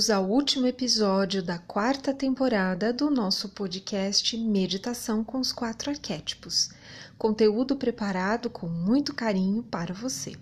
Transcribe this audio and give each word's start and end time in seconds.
Bem-vindos 0.00 0.16
ao 0.16 0.30
último 0.30 0.66
episódio 0.66 1.42
da 1.42 1.58
quarta 1.58 2.14
temporada 2.14 2.90
do 2.90 3.10
nosso 3.10 3.50
podcast 3.50 4.34
Meditação 4.34 5.22
com 5.22 5.38
os 5.38 5.52
Quatro 5.52 5.90
Arquétipos. 5.90 6.70
Conteúdo 7.18 7.76
preparado 7.76 8.48
com 8.48 8.66
muito 8.66 9.14
carinho 9.14 9.62
para 9.62 9.92
você. 9.92 10.34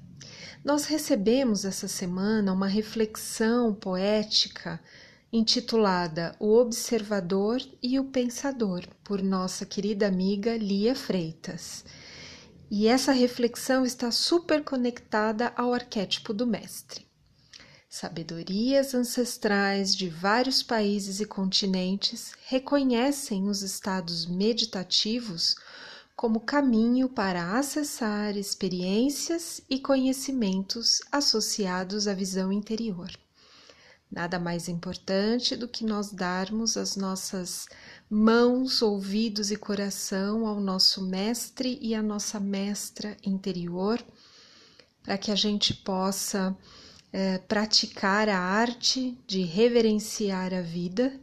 Nós 0.65 0.85
recebemos 0.85 1.65
essa 1.65 1.89
semana 1.89 2.53
uma 2.53 2.69
reflexão 2.69 3.75
poética 3.75 4.80
intitulada 5.33 6.37
O 6.38 6.55
Observador 6.55 7.61
e 7.83 7.99
o 7.99 8.05
Pensador, 8.05 8.87
por 9.02 9.21
nossa 9.21 9.66
querida 9.66 10.07
amiga 10.07 10.57
Lia 10.57 10.95
Freitas. 10.95 11.85
E 12.71 12.87
essa 12.87 13.11
reflexão 13.11 13.85
está 13.85 14.13
super 14.13 14.63
conectada 14.63 15.52
ao 15.57 15.75
arquétipo 15.75 16.33
do 16.33 16.47
mestre. 16.47 17.08
Sabedorias 17.91 18.95
ancestrais 18.95 19.96
de 19.96 20.10
vários 20.10 20.62
países 20.62 21.20
e 21.20 21.24
continentes 21.24 22.33
reconhecem 22.46 23.48
os 23.48 23.62
estados 23.62 24.27
meditativos 24.27 25.56
como 26.15 26.41
caminho 26.41 27.09
para 27.09 27.59
acessar 27.59 28.37
experiências 28.37 29.62
e 29.70 29.80
conhecimentos 29.80 31.01
associados 31.10 32.06
à 32.06 32.12
visão 32.12 32.52
interior. 32.52 33.10
Nada 34.10 34.38
mais 34.38 34.68
importante 34.68 35.57
do 35.57 35.66
que 35.66 35.84
nós 35.84 36.10
darmos 36.10 36.76
as 36.76 36.95
nossas 36.95 37.66
mãos, 38.09 38.82
ouvidos 38.82 39.51
e 39.51 39.57
coração 39.57 40.46
ao 40.46 40.60
nosso 40.60 41.02
mestre 41.07 41.79
e 41.80 41.95
à 41.95 42.02
nossa 42.02 42.38
mestra 42.38 43.16
interior, 43.24 44.02
para 45.02 45.16
que 45.16 45.30
a 45.30 45.37
gente 45.37 45.73
possa 45.73 46.54
é, 47.12 47.38
praticar 47.38 48.28
a 48.28 48.38
arte 48.38 49.18
de 49.26 49.42
reverenciar 49.42 50.52
a 50.52 50.60
vida, 50.60 51.18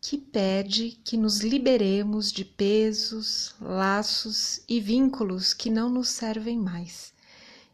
que 0.00 0.18
pede 0.18 0.98
que 1.02 1.16
nos 1.16 1.40
liberemos 1.40 2.30
de 2.30 2.44
pesos, 2.44 3.54
laços 3.60 4.60
e 4.68 4.80
vínculos 4.80 5.54
que 5.54 5.70
não 5.70 5.88
nos 5.88 6.08
servem 6.08 6.58
mais 6.58 7.14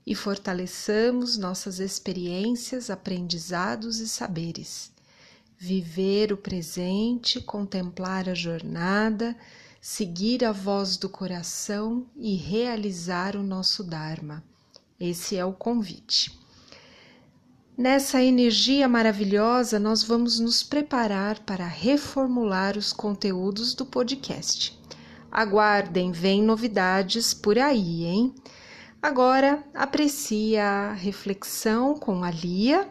e 0.06 0.14
fortaleçamos 0.14 1.36
nossas 1.36 1.78
experiências, 1.78 2.90
aprendizados 2.90 4.00
e 4.00 4.08
saberes. 4.08 4.90
Viver 5.56 6.32
o 6.32 6.36
presente, 6.36 7.40
contemplar 7.40 8.28
a 8.28 8.34
jornada, 8.34 9.36
seguir 9.80 10.44
a 10.44 10.52
voz 10.52 10.96
do 10.96 11.08
coração 11.08 12.06
e 12.16 12.34
realizar 12.34 13.36
o 13.36 13.42
nosso 13.42 13.84
Dharma. 13.84 14.42
Esse 14.98 15.36
é 15.36 15.44
o 15.44 15.52
convite. 15.52 16.39
Nessa 17.80 18.22
energia 18.22 18.86
maravilhosa, 18.86 19.78
nós 19.78 20.02
vamos 20.02 20.38
nos 20.38 20.62
preparar 20.62 21.38
para 21.38 21.66
reformular 21.66 22.76
os 22.76 22.92
conteúdos 22.92 23.72
do 23.72 23.86
podcast. 23.86 24.78
Aguardem, 25.32 26.12
vem 26.12 26.42
novidades 26.42 27.32
por 27.32 27.58
aí, 27.58 28.04
hein? 28.04 28.34
Agora 29.00 29.64
aprecie 29.72 30.58
a 30.58 30.92
reflexão 30.92 31.94
com 31.94 32.22
a 32.22 32.30
Lia 32.30 32.86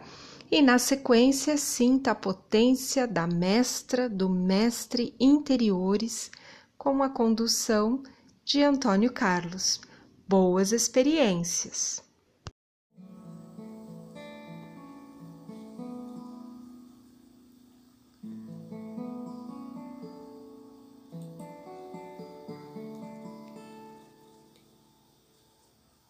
e, 0.50 0.60
na 0.60 0.80
sequência, 0.80 1.56
sinta 1.56 2.10
a 2.10 2.16
potência 2.16 3.06
da 3.06 3.28
mestra, 3.28 4.10
do 4.10 4.28
mestre 4.28 5.14
interiores, 5.20 6.32
com 6.80 7.04
a 7.04 7.10
condução 7.10 8.02
de 8.44 8.64
Antônio 8.64 9.14
Carlos. 9.14 9.80
Boas 10.28 10.72
experiências! 10.72 12.09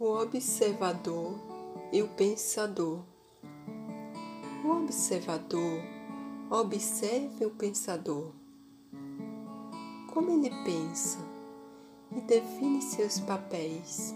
O 0.09 0.23
observador 0.23 1.35
e 1.93 2.01
o 2.01 2.07
pensador. 2.07 3.03
O 4.65 4.69
observador 4.69 5.83
observa 6.49 7.45
o 7.45 7.51
pensador. 7.51 8.33
Como 10.11 10.31
ele 10.31 10.49
pensa 10.65 11.19
e 12.11 12.21
define 12.21 12.81
seus 12.81 13.19
papéis. 13.19 14.15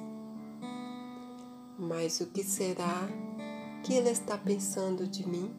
Mas 1.78 2.20
o 2.22 2.26
que 2.26 2.44
será 2.44 3.08
que 3.84 3.94
ele 3.94 4.10
está 4.10 4.36
pensando 4.36 5.08
de 5.08 5.30
mim? 5.30 5.56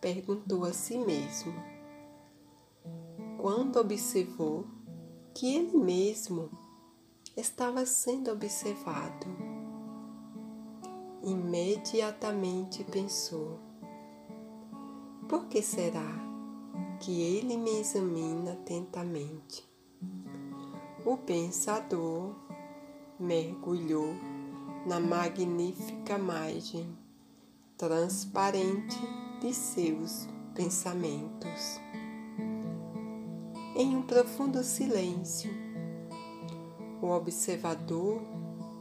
Perguntou 0.00 0.64
a 0.64 0.72
si 0.72 0.96
mesmo. 0.96 1.52
Quando 3.36 3.76
observou 3.78 4.66
que 5.34 5.54
ele 5.54 5.76
mesmo 5.76 6.61
estava 7.36 7.86
sendo 7.86 8.30
observado. 8.30 9.26
Imediatamente 11.22 12.84
pensou: 12.84 13.58
por 15.28 15.46
que 15.46 15.62
será 15.62 16.20
que 17.00 17.22
ele 17.22 17.56
me 17.56 17.80
examina 17.80 18.52
atentamente? 18.52 19.64
O 21.04 21.16
pensador 21.16 22.34
mergulhou 23.18 24.14
na 24.86 25.00
magnífica 25.00 26.18
margem 26.18 26.96
transparente 27.78 28.98
de 29.40 29.54
seus 29.54 30.28
pensamentos. 30.54 31.80
Em 33.74 33.96
um 33.96 34.02
profundo 34.02 34.62
silêncio, 34.62 35.61
o 37.02 37.10
observador 37.10 38.22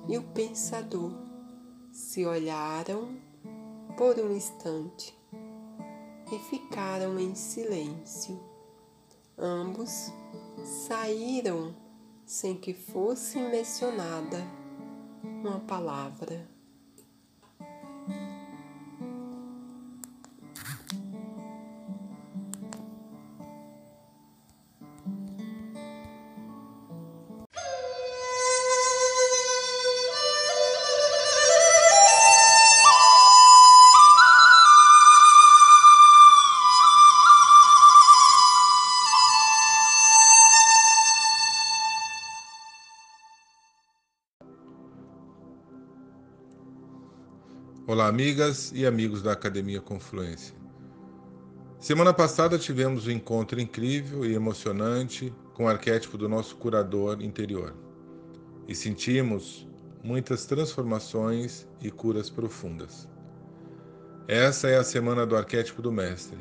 e 0.07 0.17
o 0.17 0.21
pensador 0.21 1.11
se 1.91 2.25
olharam 2.25 3.17
por 3.97 4.17
um 4.19 4.31
instante 4.31 5.17
e 6.31 6.39
ficaram 6.39 7.19
em 7.19 7.35
silêncio. 7.35 8.39
Ambos 9.37 10.11
saíram 10.63 11.75
sem 12.25 12.55
que 12.55 12.73
fosse 12.73 13.39
mencionada 13.39 14.38
uma 15.23 15.59
palavra. 15.59 16.50
Amigas 48.11 48.73
e 48.75 48.85
amigos 48.85 49.22
da 49.22 49.31
Academia 49.31 49.79
Confluência. 49.79 50.53
Semana 51.80 52.13
passada 52.13 52.59
tivemos 52.59 53.07
um 53.07 53.12
encontro 53.12 53.57
incrível 53.57 54.25
e 54.25 54.33
emocionante 54.33 55.33
com 55.53 55.63
o 55.63 55.68
arquétipo 55.69 56.18
do 56.18 56.27
nosso 56.27 56.57
curador 56.57 57.21
interior 57.21 57.74
e 58.68 58.75
sentimos 58.75 59.65
muitas 60.03 60.45
transformações 60.45 61.65
e 61.81 61.89
curas 61.89 62.30
profundas. 62.30 63.07
Essa 64.27 64.68
é 64.68 64.77
a 64.77 64.83
semana 64.83 65.25
do 65.25 65.38
arquétipo 65.38 65.81
do 65.81 65.89
Mestre. 65.89 66.38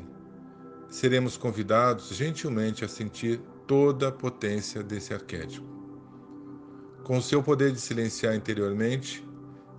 Seremos 0.89 1.37
convidados 1.37 2.09
gentilmente 2.09 2.83
a 2.83 2.89
sentir 2.89 3.39
toda 3.65 4.09
a 4.09 4.11
potência 4.11 4.83
desse 4.83 5.13
arquétipo. 5.13 5.65
Com 7.05 7.21
seu 7.21 7.41
poder 7.41 7.71
de 7.71 7.79
silenciar 7.79 8.35
interiormente, 8.35 9.25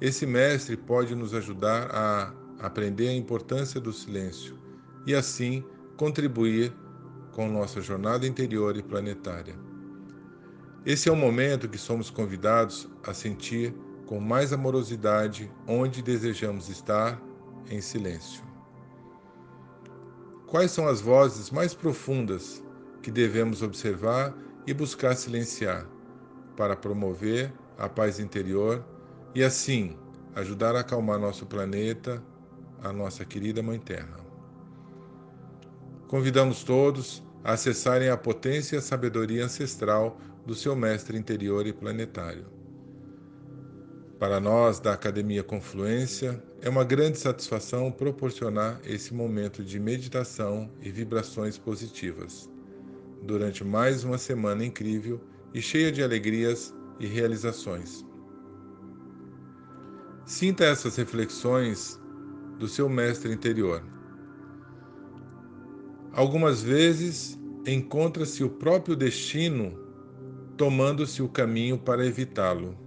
esse 0.02 0.26
mestre 0.26 0.76
pode 0.76 1.14
nos 1.14 1.32
ajudar 1.32 1.88
a 1.92 2.34
aprender 2.58 3.06
a 3.06 3.14
importância 3.14 3.80
do 3.80 3.92
silêncio 3.92 4.58
e 5.06 5.14
assim 5.14 5.64
contribuir 5.96 6.72
com 7.30 7.48
nossa 7.48 7.80
jornada 7.80 8.26
interior 8.26 8.76
e 8.76 8.82
planetária. 8.82 9.54
Esse 10.84 11.08
é 11.08 11.12
o 11.12 11.16
momento 11.16 11.68
que 11.68 11.78
somos 11.78 12.10
convidados 12.10 12.90
a 13.06 13.14
sentir 13.14 13.72
com 14.04 14.18
mais 14.18 14.52
amorosidade 14.52 15.48
onde 15.68 16.02
desejamos 16.02 16.68
estar 16.68 17.22
em 17.70 17.80
silêncio. 17.80 18.42
Quais 20.48 20.72
são 20.72 20.88
as 20.88 21.00
vozes 21.00 21.48
mais 21.52 21.74
profundas 21.74 22.60
que 23.02 23.10
devemos 23.12 23.62
observar 23.62 24.34
e 24.66 24.74
buscar 24.74 25.14
silenciar 25.14 25.86
para 26.56 26.74
promover 26.74 27.52
a 27.78 27.88
paz 27.88 28.18
interior 28.18 28.84
e 29.34 29.42
assim 29.42 29.96
ajudar 30.34 30.74
a 30.74 30.80
acalmar 30.80 31.18
nosso 31.18 31.46
planeta, 31.46 32.22
a 32.82 32.92
nossa 32.92 33.24
querida 33.24 33.62
Mãe 33.62 33.78
Terra. 33.78 34.16
Convidamos 36.08 36.64
todos 36.64 37.22
a 37.44 37.52
acessarem 37.52 38.08
a 38.08 38.16
potência 38.16 38.76
e 38.76 38.78
a 38.78 38.82
sabedoria 38.82 39.44
ancestral 39.44 40.18
do 40.46 40.54
seu 40.54 40.74
mestre 40.74 41.16
interior 41.16 41.66
e 41.66 41.72
planetário. 41.72 42.46
Para 44.18 44.38
nós 44.38 44.78
da 44.78 44.92
Academia 44.92 45.42
Confluência, 45.42 46.42
é 46.60 46.68
uma 46.68 46.84
grande 46.84 47.18
satisfação 47.18 47.90
proporcionar 47.90 48.80
esse 48.84 49.12
momento 49.12 49.64
de 49.64 49.80
meditação 49.80 50.70
e 50.80 50.90
vibrações 50.90 51.58
positivas 51.58 52.48
durante 53.22 53.64
mais 53.64 54.04
uma 54.04 54.18
semana 54.18 54.64
incrível 54.64 55.20
e 55.54 55.62
cheia 55.62 55.92
de 55.92 56.02
alegrias 56.02 56.74
e 56.98 57.06
realizações. 57.06 58.04
Sinta 60.24 60.64
essas 60.64 60.96
reflexões 60.96 62.00
do 62.58 62.68
seu 62.68 62.88
mestre 62.88 63.32
interior. 63.32 63.82
Algumas 66.12 66.62
vezes 66.62 67.38
encontra-se 67.66 68.44
o 68.44 68.50
próprio 68.50 68.94
destino 68.94 69.76
tomando-se 70.56 71.22
o 71.22 71.28
caminho 71.28 71.76
para 71.76 72.06
evitá-lo. 72.06 72.78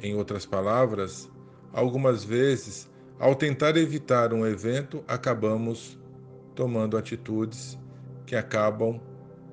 Em 0.00 0.14
outras 0.14 0.46
palavras, 0.46 1.28
algumas 1.72 2.22
vezes, 2.22 2.88
ao 3.18 3.34
tentar 3.34 3.76
evitar 3.76 4.32
um 4.32 4.46
evento, 4.46 5.02
acabamos 5.08 5.98
tomando 6.54 6.96
atitudes 6.96 7.76
que 8.26 8.36
acabam 8.36 9.00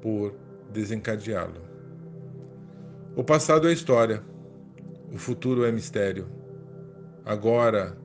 por 0.01 0.35
desencadeá-lo. 0.71 1.61
O 3.15 3.23
passado 3.23 3.67
é 3.67 3.73
história, 3.73 4.21
o 5.11 5.17
futuro 5.17 5.65
é 5.65 5.71
mistério. 5.71 6.44
Agora 7.25 7.97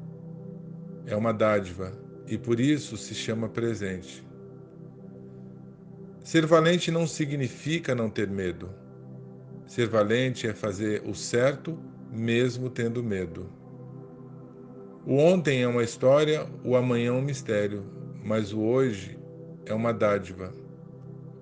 é 1.05 1.15
uma 1.15 1.35
dádiva 1.35 1.93
e 2.27 2.39
por 2.39 2.59
isso 2.59 2.97
se 2.97 3.15
chama 3.15 3.51
presente. 3.51 4.27
Ser 6.25 6.47
valente 6.47 6.91
não 6.91 7.07
significa 7.07 7.95
não 7.95 8.09
ter 8.09 8.29
medo. 8.29 8.71
Ser 9.67 9.89
valente 9.89 10.47
é 10.47 10.55
fazer 10.55 11.03
o 11.07 11.15
certo 11.15 11.79
mesmo 12.11 12.71
tendo 12.71 13.05
medo. 13.05 13.47
O 15.07 15.17
ontem 15.17 15.63
é 15.63 15.69
uma 15.69 15.83
história, 15.83 16.47
o 16.65 16.75
amanhã 16.75 17.09
é 17.09 17.13
um 17.13 17.21
mistério, 17.21 17.85
mas 18.25 18.55
o 18.55 18.61
hoje 18.61 19.19
é 19.67 19.75
uma 19.75 19.93
dádiva. 19.93 20.51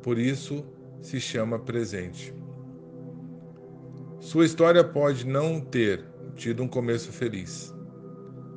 Por 0.03 0.19
isso 0.19 0.67
se 1.01 1.21
chama 1.21 1.61
presente. 1.61 2.35
Sua 4.19 4.45
história 4.45 4.83
pode 4.83 5.25
não 5.25 5.61
ter 5.61 6.08
tido 6.39 6.63
um 6.63 6.69
começo 6.69 7.11
feliz, 7.11 7.75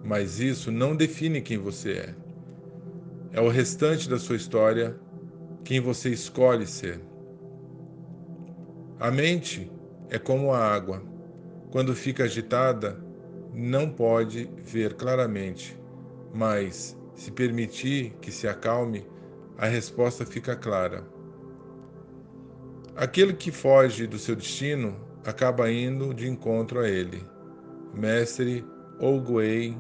mas 0.03 0.39
isso 0.39 0.71
não 0.71 0.95
define 0.95 1.41
quem 1.41 1.57
você 1.57 1.93
é. 1.93 2.15
É 3.33 3.41
o 3.41 3.49
restante 3.49 4.07
da 4.07 4.19
sua 4.19 4.35
história 4.35 4.95
quem 5.63 5.79
você 5.79 6.09
escolhe 6.09 6.67
ser. 6.67 7.01
A 8.99 9.09
mente 9.09 9.71
é 10.09 10.19
como 10.19 10.53
a 10.53 10.59
água. 10.59 11.01
Quando 11.71 11.95
fica 11.95 12.25
agitada, 12.25 13.03
não 13.51 13.89
pode 13.89 14.47
ver 14.63 14.93
claramente, 14.93 15.75
mas 16.33 16.95
se 17.15 17.31
permitir 17.31 18.13
que 18.21 18.31
se 18.31 18.47
acalme, 18.47 19.07
a 19.57 19.65
resposta 19.65 20.23
fica 20.23 20.55
clara. 20.55 21.03
Aquele 22.95 23.33
que 23.33 23.51
foge 23.51 24.05
do 24.05 24.19
seu 24.19 24.35
destino 24.35 24.95
acaba 25.25 25.71
indo 25.71 26.13
de 26.13 26.29
encontro 26.29 26.79
a 26.79 26.87
ele. 26.87 27.30
Mestre 27.93 28.65
Oguei 28.99 29.77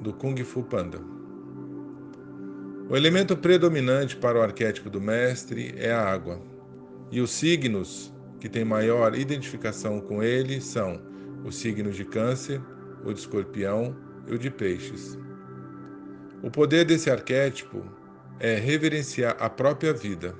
do 0.00 0.12
Kung 0.12 0.36
Fu 0.44 0.62
Panda. 0.62 0.98
O 2.88 2.96
elemento 2.96 3.36
predominante 3.36 4.16
para 4.16 4.38
o 4.38 4.42
arquétipo 4.42 4.90
do 4.90 5.00
mestre 5.00 5.74
é 5.76 5.92
a 5.92 6.04
água, 6.04 6.40
e 7.10 7.20
os 7.20 7.30
signos 7.30 8.12
que 8.40 8.48
têm 8.48 8.64
maior 8.64 9.14
identificação 9.14 10.00
com 10.00 10.22
ele 10.22 10.60
são 10.60 11.00
o 11.44 11.50
signo 11.50 11.90
de 11.90 12.04
Câncer, 12.04 12.60
o 13.04 13.12
de 13.12 13.20
Escorpião 13.20 13.96
e 14.26 14.34
o 14.34 14.38
de 14.38 14.50
Peixes. 14.50 15.18
O 16.42 16.50
poder 16.50 16.84
desse 16.84 17.10
arquétipo 17.10 17.82
é 18.40 18.56
reverenciar 18.56 19.36
a 19.38 19.48
própria 19.48 19.92
vida 19.92 20.34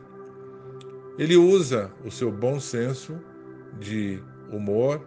ele 1.19 1.37
usa 1.37 1.93
o 2.05 2.11
seu 2.11 2.31
bom 2.31 2.59
senso 2.59 3.21
de 3.79 4.23
humor 4.51 5.05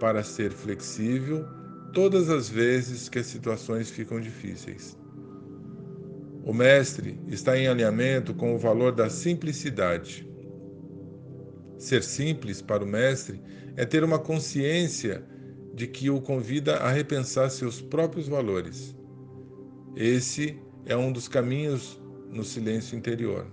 para 0.00 0.24
ser 0.24 0.50
flexível 0.50 1.46
todas 1.92 2.30
as 2.30 2.48
vezes 2.48 3.08
que 3.08 3.18
as 3.18 3.26
situações 3.26 3.90
ficam 3.90 4.20
difíceis. 4.20 4.98
O 6.42 6.54
mestre 6.54 7.20
está 7.28 7.56
em 7.58 7.68
alinhamento 7.68 8.34
com 8.34 8.54
o 8.54 8.58
valor 8.58 8.92
da 8.92 9.10
simplicidade. 9.10 10.26
Ser 11.78 12.02
simples 12.02 12.62
para 12.62 12.82
o 12.82 12.86
mestre 12.86 13.40
é 13.76 13.84
ter 13.84 14.02
uma 14.02 14.18
consciência 14.18 15.22
de 15.74 15.86
que 15.86 16.10
o 16.10 16.20
convida 16.20 16.76
a 16.76 16.90
repensar 16.90 17.50
seus 17.50 17.80
próprios 17.80 18.26
valores. 18.26 18.96
Esse 19.94 20.58
é 20.86 20.96
um 20.96 21.12
dos 21.12 21.28
caminhos 21.28 22.00
no 22.30 22.42
silêncio 22.42 22.96
interior. 22.96 23.46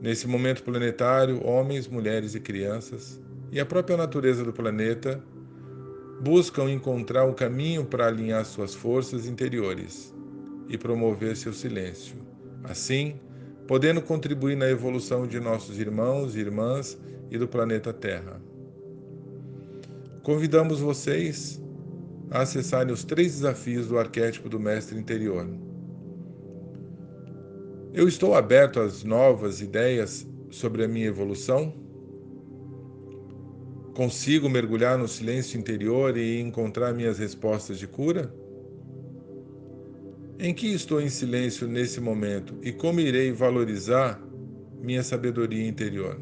Nesse 0.00 0.26
momento 0.26 0.62
planetário, 0.62 1.44
homens, 1.46 1.86
mulheres 1.86 2.34
e 2.34 2.40
crianças, 2.40 3.21
e 3.52 3.60
a 3.60 3.66
própria 3.66 3.96
natureza 3.96 4.42
do 4.42 4.52
planeta, 4.52 5.22
buscam 6.20 6.70
encontrar 6.70 7.24
um 7.24 7.32
caminho 7.32 7.84
para 7.84 8.06
alinhar 8.06 8.44
suas 8.44 8.74
forças 8.74 9.26
interiores 9.26 10.12
e 10.68 10.76
promover 10.76 11.36
seu 11.36 11.52
silêncio. 11.52 12.16
Assim, 12.64 13.20
podendo 13.68 14.00
contribuir 14.02 14.56
na 14.56 14.68
evolução 14.68 15.26
de 15.26 15.38
nossos 15.38 15.78
irmãos 15.78 16.34
e 16.34 16.40
irmãs 16.40 16.98
e 17.30 17.36
do 17.36 17.46
planeta 17.46 17.92
Terra. 17.92 18.40
Convidamos 20.22 20.80
vocês 20.80 21.62
a 22.30 22.40
acessarem 22.40 22.92
os 22.92 23.04
três 23.04 23.32
desafios 23.34 23.88
do 23.88 23.98
arquétipo 23.98 24.48
do 24.48 24.58
Mestre 24.58 24.98
Interior 24.98 25.46
eu 27.94 28.08
estou 28.08 28.34
aberto 28.34 28.80
às 28.80 29.04
novas 29.04 29.60
ideias 29.60 30.26
sobre 30.50 30.82
a 30.82 30.88
minha 30.88 31.08
evolução? 31.08 31.74
Consigo 33.94 34.48
mergulhar 34.48 34.96
no 34.96 35.06
silêncio 35.06 35.60
interior 35.60 36.16
e 36.16 36.40
encontrar 36.40 36.94
minhas 36.94 37.18
respostas 37.18 37.78
de 37.78 37.86
cura? 37.86 38.34
Em 40.38 40.54
que 40.54 40.68
estou 40.68 40.98
em 41.00 41.10
silêncio 41.10 41.68
nesse 41.68 42.00
momento 42.00 42.56
e 42.62 42.72
como 42.72 43.00
irei 43.00 43.32
valorizar 43.32 44.18
minha 44.80 45.02
sabedoria 45.02 45.68
interior? 45.68 46.18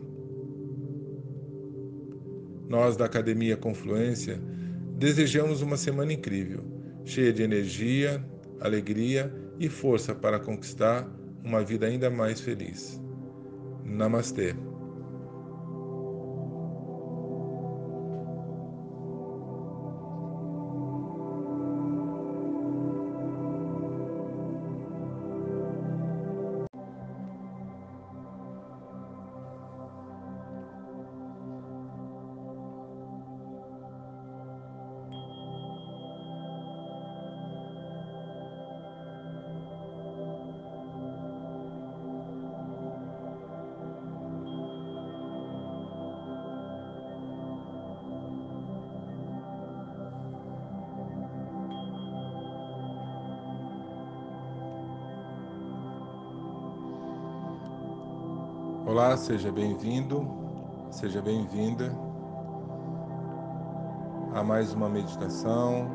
Nós 2.68 2.96
da 2.96 3.04
Academia 3.04 3.56
Confluência 3.56 4.40
desejamos 4.98 5.62
uma 5.62 5.76
semana 5.76 6.12
incrível, 6.12 6.64
cheia 7.04 7.32
de 7.32 7.42
energia, 7.42 8.22
alegria 8.60 9.32
e 9.60 9.68
força 9.68 10.12
para 10.12 10.40
conquistar 10.40 11.08
uma 11.44 11.62
vida 11.62 11.86
ainda 11.86 12.10
mais 12.10 12.40
feliz. 12.40 13.00
Namastê. 13.84 14.54
Olá, 58.90 59.16
seja 59.16 59.52
bem-vindo, 59.52 60.28
seja 60.90 61.22
bem-vinda 61.22 61.96
a 64.34 64.42
mais 64.42 64.74
uma 64.74 64.88
meditação 64.88 65.88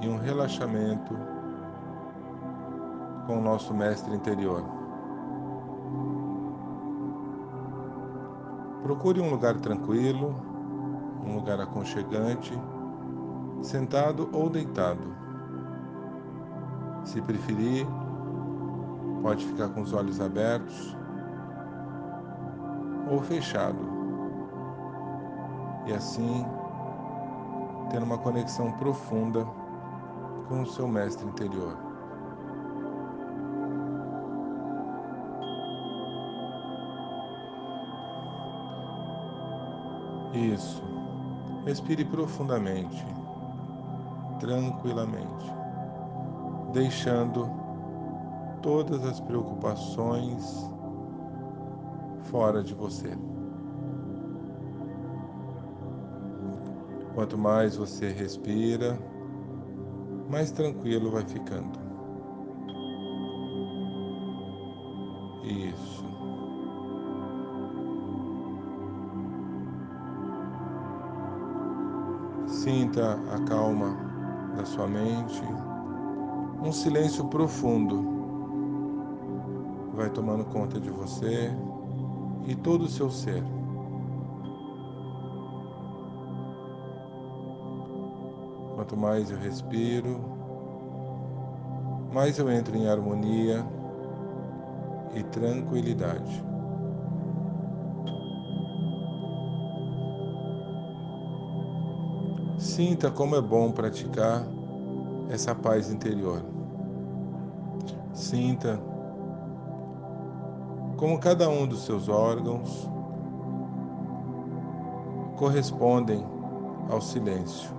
e 0.00 0.08
um 0.08 0.16
relaxamento 0.16 1.14
com 3.26 3.36
o 3.36 3.42
nosso 3.42 3.74
mestre 3.74 4.14
interior. 4.14 4.64
Procure 8.82 9.20
um 9.20 9.28
lugar 9.28 9.60
tranquilo, 9.60 10.34
um 11.26 11.34
lugar 11.34 11.60
aconchegante, 11.60 12.58
sentado 13.60 14.30
ou 14.32 14.48
deitado. 14.48 15.14
Se 17.04 17.20
preferir, 17.20 17.86
pode 19.20 19.44
ficar 19.44 19.68
com 19.68 19.82
os 19.82 19.92
olhos 19.92 20.18
abertos 20.18 20.96
ou 23.10 23.20
fechado. 23.22 23.78
E 25.86 25.92
assim 25.92 26.44
ter 27.90 28.02
uma 28.02 28.18
conexão 28.18 28.72
profunda 28.72 29.46
com 30.48 30.62
o 30.62 30.66
seu 30.66 30.86
mestre 30.86 31.26
interior. 31.26 31.76
Isso. 40.34 40.82
Respire 41.64 42.04
profundamente, 42.04 43.04
tranquilamente, 44.38 45.52
deixando 46.72 47.50
todas 48.62 49.04
as 49.04 49.20
preocupações 49.20 50.70
fora 52.30 52.62
de 52.62 52.74
você. 52.74 53.10
Quanto 57.14 57.36
mais 57.36 57.76
você 57.76 58.10
respira, 58.10 58.98
mais 60.30 60.52
tranquilo 60.52 61.10
vai 61.10 61.24
ficando. 61.26 61.78
Isso. 65.42 66.06
Sinta 72.46 73.14
a 73.34 73.40
calma 73.44 73.96
da 74.56 74.64
sua 74.64 74.86
mente, 74.86 75.42
um 76.62 76.72
silêncio 76.72 77.26
profundo 77.28 78.18
vai 79.94 80.10
tomando 80.10 80.44
conta 80.44 80.78
de 80.78 80.90
você 80.90 81.50
e 82.46 82.54
todo 82.54 82.82
o 82.82 82.88
seu 82.88 83.10
ser. 83.10 83.42
Quanto 88.74 88.96
mais 88.96 89.30
eu 89.30 89.38
respiro, 89.38 90.20
mais 92.12 92.38
eu 92.38 92.50
entro 92.50 92.76
em 92.76 92.88
harmonia 92.88 93.64
e 95.14 95.22
tranquilidade. 95.24 96.44
Sinta 102.56 103.10
como 103.10 103.36
é 103.36 103.40
bom 103.40 103.72
praticar 103.72 104.44
essa 105.28 105.54
paz 105.54 105.90
interior. 105.90 106.42
Sinta 108.12 108.80
como 110.98 111.16
cada 111.16 111.48
um 111.48 111.64
dos 111.64 111.84
seus 111.84 112.08
órgãos 112.08 112.90
correspondem 115.36 116.26
ao 116.90 117.00
silêncio. 117.00 117.70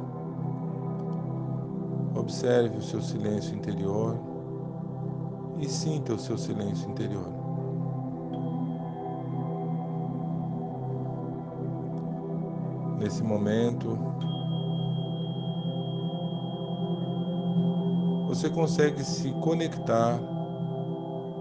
Observe 2.16 2.78
o 2.78 2.82
seu 2.82 3.02
silêncio 3.02 3.54
interior 3.54 4.18
e 5.60 5.68
sinta 5.68 6.14
o 6.14 6.18
seu 6.18 6.38
silêncio 6.38 6.90
interior. 6.90 7.28
Nesse 13.00 13.22
momento, 13.22 13.98
você 18.30 18.50
consegue 18.50 19.04
se 19.04 19.34
conectar 19.42 20.18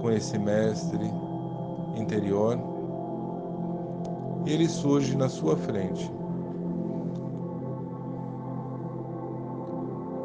com 0.01 0.11
esse 0.11 0.37
mestre 0.39 1.09
interior, 2.01 2.59
ele 4.47 4.69
surge 4.69 5.17
na 5.17 5.29
sua 5.29 5.57
frente. 5.57 6.11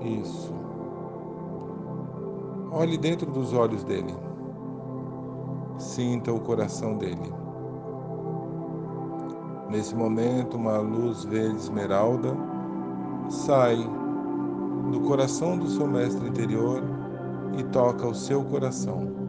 Isso. 0.01 0.53
Olhe 2.71 2.97
dentro 2.97 3.31
dos 3.31 3.53
olhos 3.53 3.83
dele. 3.83 4.13
Sinta 5.77 6.31
o 6.31 6.39
coração 6.39 6.97
dele. 6.97 7.33
Nesse 9.69 9.95
momento, 9.95 10.57
uma 10.57 10.77
luz 10.77 11.23
verde 11.25 11.57
esmeralda 11.57 12.35
sai 13.29 13.77
do 14.91 14.99
coração 15.01 15.57
do 15.57 15.67
seu 15.67 15.87
mestre 15.87 16.27
interior 16.27 16.83
e 17.57 17.63
toca 17.65 18.07
o 18.07 18.13
seu 18.13 18.43
coração. 18.43 19.22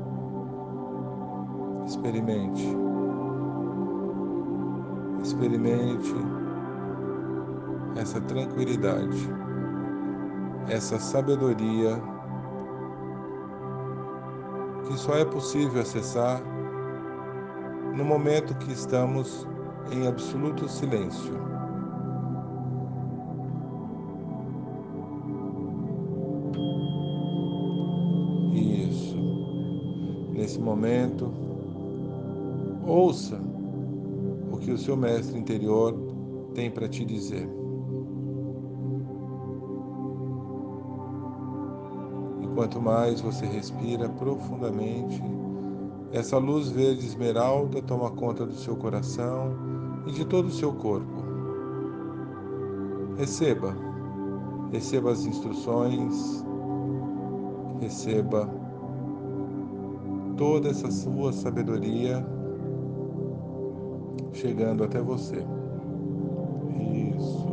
Experimente. 1.86 2.76
Experimente 5.22 6.14
essa 7.96 8.20
tranquilidade, 8.20 9.30
essa 10.68 10.98
sabedoria 10.98 12.00
que 14.86 14.98
só 14.98 15.16
é 15.16 15.24
possível 15.24 15.80
acessar 15.80 16.42
no 17.94 18.04
momento 18.04 18.54
que 18.58 18.72
estamos 18.72 19.46
em 19.90 20.06
absoluto 20.06 20.68
silêncio. 20.68 21.34
Isso. 28.52 29.16
Nesse 30.32 30.60
momento, 30.60 31.43
Ouça 32.86 33.40
o 34.52 34.58
que 34.58 34.70
o 34.70 34.76
seu 34.76 34.94
mestre 34.94 35.38
interior 35.38 35.94
tem 36.54 36.70
para 36.70 36.86
te 36.86 37.02
dizer. 37.02 37.48
E 42.42 42.46
quanto 42.54 42.82
mais 42.82 43.22
você 43.22 43.46
respira 43.46 44.08
profundamente, 44.10 45.22
essa 46.12 46.36
luz 46.36 46.68
verde 46.68 47.06
esmeralda 47.06 47.80
toma 47.80 48.10
conta 48.10 48.44
do 48.44 48.54
seu 48.54 48.76
coração 48.76 49.56
e 50.06 50.12
de 50.12 50.24
todo 50.26 50.46
o 50.48 50.52
seu 50.52 50.72
corpo. 50.74 51.24
Receba, 53.16 53.74
receba 54.70 55.10
as 55.10 55.24
instruções, 55.24 56.44
receba 57.80 58.48
toda 60.36 60.68
essa 60.68 60.90
sua 60.90 61.32
sabedoria 61.32 62.33
chegando 64.34 64.84
até 64.84 65.00
você. 65.00 65.44
Isso. 67.16 67.46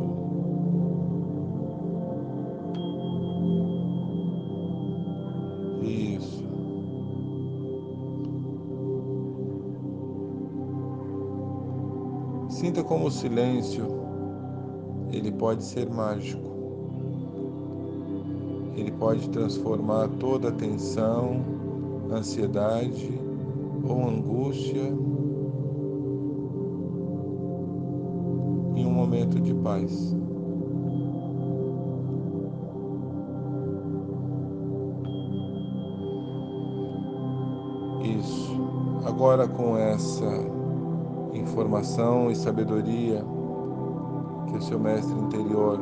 Isso. 5.82 6.44
Sinta 12.48 12.84
como 12.84 13.06
o 13.06 13.10
silêncio 13.10 13.86
ele 15.12 15.30
pode 15.30 15.62
ser 15.62 15.88
mágico. 15.90 16.50
Ele 18.74 18.90
pode 18.92 19.28
transformar 19.28 20.08
toda 20.18 20.48
a 20.48 20.52
tensão, 20.52 21.44
ansiedade 22.10 23.20
ou 23.84 24.08
angústia 24.08 24.92
de 29.40 29.54
paz. 29.54 30.14
Isso. 38.02 38.60
Agora, 39.06 39.46
com 39.48 39.76
essa 39.76 40.26
informação 41.32 42.30
e 42.30 42.36
sabedoria 42.36 43.24
que 44.48 44.58
o 44.58 44.62
seu 44.62 44.78
mestre 44.78 45.18
interior 45.18 45.78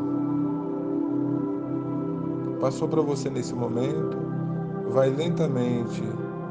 passou 2.61 2.87
para 2.89 3.01
você 3.01 3.31
nesse 3.31 3.55
momento, 3.55 4.17
vai 4.91 5.09
lentamente 5.11 6.03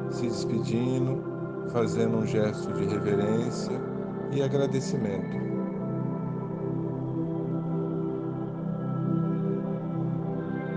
se 0.10 0.24
despedindo, 0.24 1.22
fazendo 1.72 2.18
um 2.18 2.26
gesto 2.26 2.74
de 2.74 2.86
reverência 2.86 3.80
e 4.32 4.42
agradecimento. 4.42 5.49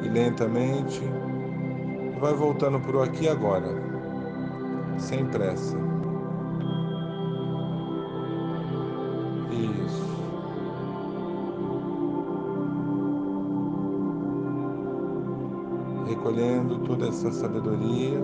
Lentamente, 0.09 1.01
vai 2.21 2.35
voltando 2.35 2.81
para 2.81 2.97
o 2.97 3.03
aqui 3.03 3.25
e 3.25 3.29
agora, 3.29 3.69
sem 4.99 5.27
pressa. 5.27 5.77
Isso. 9.51 10.13
recolhendo 16.23 16.79
toda 16.81 17.09
essa 17.09 17.33
sabedoria, 17.33 18.23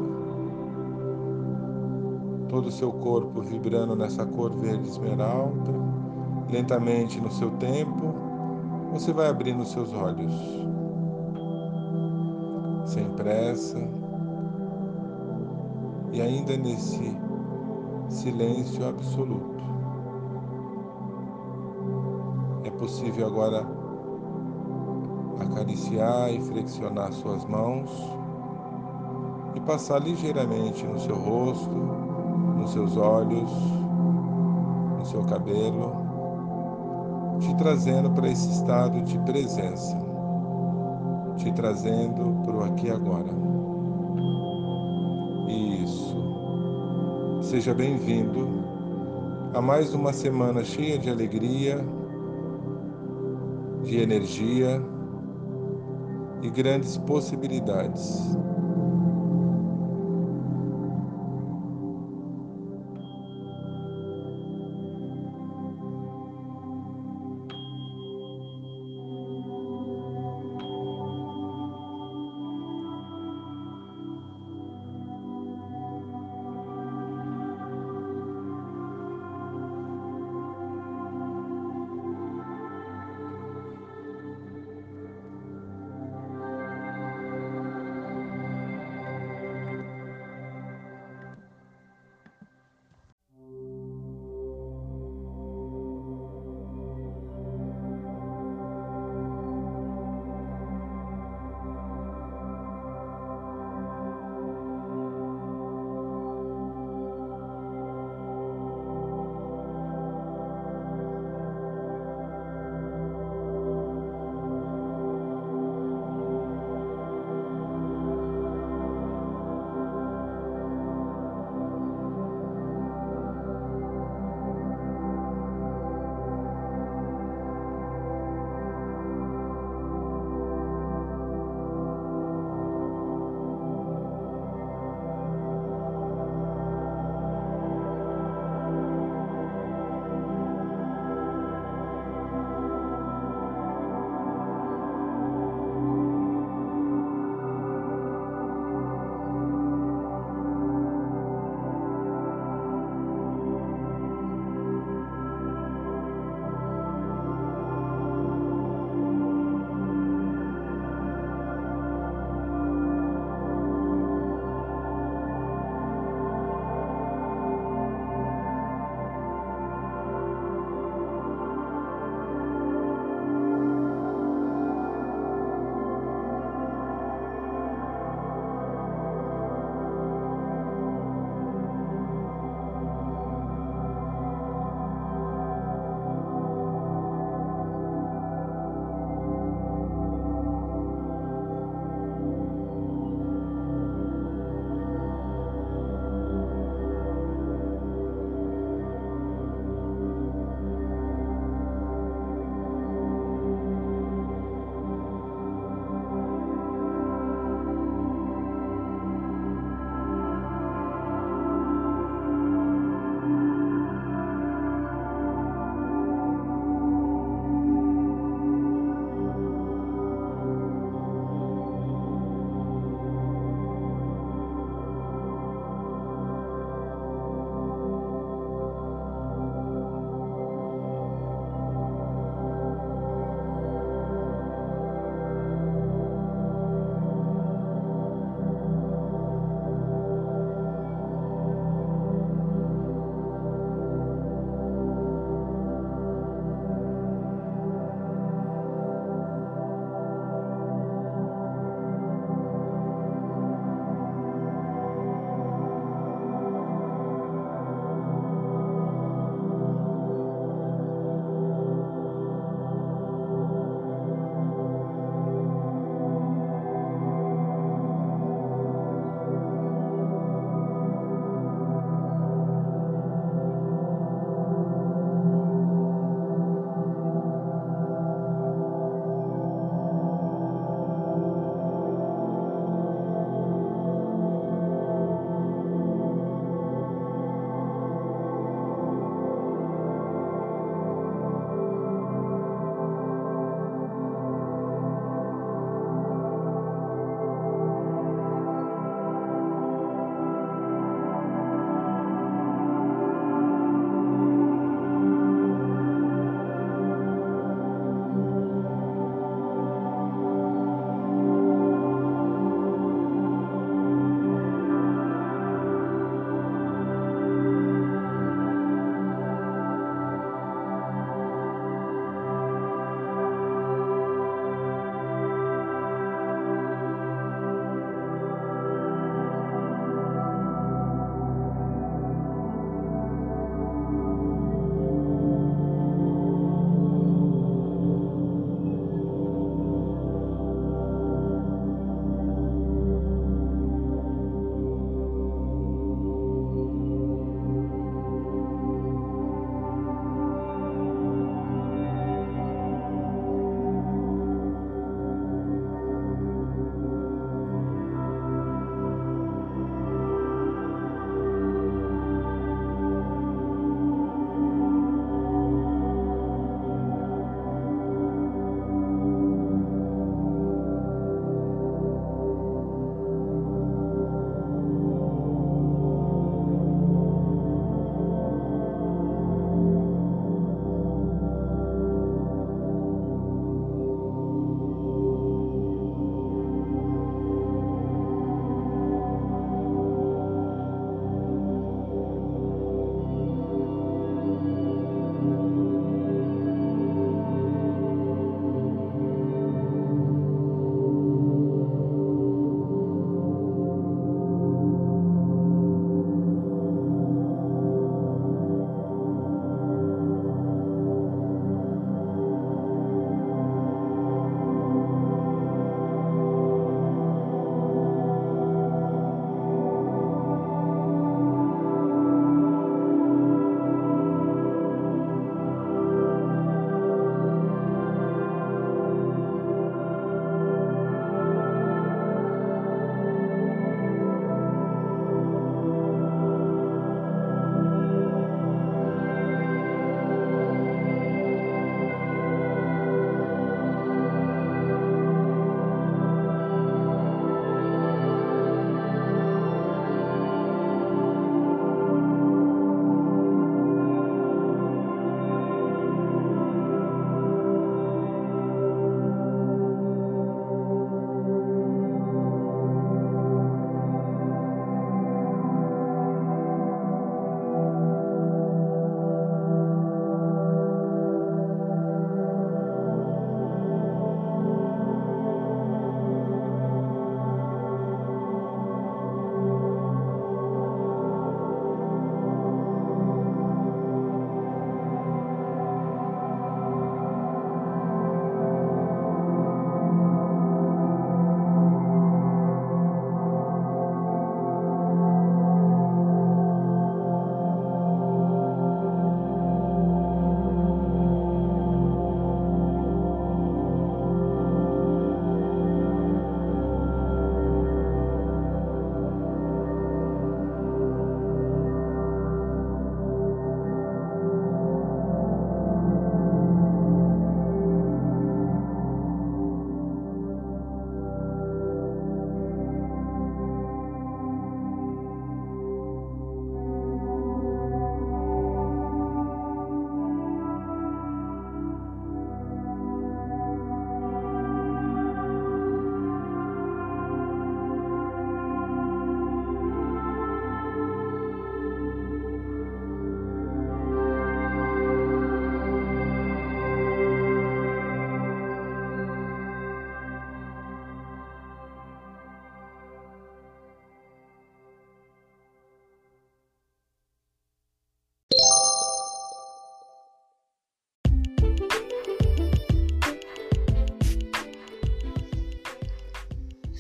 todo 2.49 2.69
o 2.69 2.73
seu 2.73 2.93
corpo 2.93 3.41
vibrando 3.41 3.97
nessa 3.97 4.25
cor 4.25 4.55
verde 4.55 4.89
esmeralda, 4.89 5.73
lentamente 6.51 7.21
no 7.21 7.31
seu 7.31 7.51
tempo, 7.53 8.15
você 8.93 9.13
vai 9.13 9.29
abrindo 9.29 9.65
seus 9.65 9.93
olhos, 9.93 10.33
sem 12.89 13.07
pressa, 13.11 13.79
e 16.11 16.23
ainda 16.23 16.57
nesse 16.57 17.15
silêncio 18.09 18.89
absoluto. 18.89 19.63
É 22.65 22.71
possível 22.71 23.27
agora 23.27 23.67
acariciar 25.39 26.33
e 26.33 26.41
flexionar 26.41 27.13
suas 27.13 27.45
mãos 27.45 27.91
e 29.55 29.61
passar 29.61 30.01
ligeiramente 30.01 30.87
no 30.87 30.99
seu 30.99 31.15
rosto, 31.15 31.71
nos 32.57 32.73
seus 32.73 32.97
olhos, 32.97 33.51
no 34.99 35.05
seu 35.05 35.25
cabelo, 35.25 35.93
te 37.39 37.55
trazendo 37.57 38.11
para 38.11 38.29
esse 38.29 38.51
estado 38.51 39.03
de 39.03 39.19
presença, 39.21 40.08
te 41.39 41.53
trazendo 41.53 42.43
para 42.45 42.57
o 42.57 42.65
aqui 42.65 42.89
e 42.89 42.91
agora. 42.91 43.31
Isso. 45.83 46.17
Seja 47.43 47.73
bem-vindo 47.73 48.49
a 49.55 49.63
mais 49.63 49.95
uma 49.95 50.13
semana 50.13 50.65
cheia 50.65 50.99
de 50.99 51.09
alegria, 51.09 51.79
de 53.85 53.99
energia 53.99 54.83
e 56.43 56.51
grandes 56.51 56.99
possibilidades. 56.99 58.37